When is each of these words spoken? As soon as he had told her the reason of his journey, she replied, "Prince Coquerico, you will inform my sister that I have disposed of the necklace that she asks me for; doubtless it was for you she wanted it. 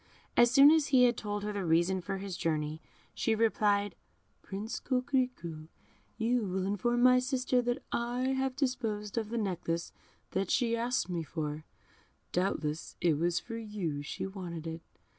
As 0.35 0.49
soon 0.49 0.71
as 0.71 0.87
he 0.87 1.03
had 1.03 1.15
told 1.15 1.43
her 1.43 1.53
the 1.53 1.63
reason 1.63 1.99
of 1.99 2.21
his 2.21 2.35
journey, 2.35 2.81
she 3.13 3.35
replied, 3.35 3.93
"Prince 4.41 4.79
Coquerico, 4.79 5.67
you 6.17 6.41
will 6.43 6.65
inform 6.65 7.03
my 7.03 7.19
sister 7.19 7.61
that 7.61 7.83
I 7.91 8.29
have 8.29 8.55
disposed 8.55 9.15
of 9.15 9.29
the 9.29 9.37
necklace 9.37 9.91
that 10.31 10.49
she 10.49 10.75
asks 10.75 11.07
me 11.07 11.21
for; 11.21 11.65
doubtless 12.31 12.95
it 12.99 13.19
was 13.19 13.39
for 13.39 13.57
you 13.57 14.01
she 14.01 14.25
wanted 14.25 14.65
it. 14.65 14.81